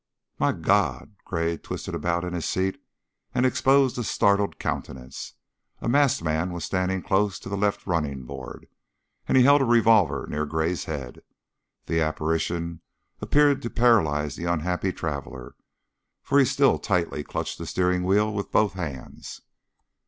[0.39, 2.81] "My God!" Gray twisted about in his seat
[3.35, 5.33] and exposed a startled countenance.
[5.79, 8.65] A masked man was standing close to the left running board,
[9.27, 11.21] and he held a revolver near Gray's head;
[11.85, 12.81] the apparition
[13.21, 15.53] appeared to paralyze the unhappy traveler,
[16.23, 19.41] for he still tightly clutched the steering wheel with both hands.